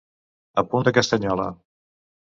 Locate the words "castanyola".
0.99-1.47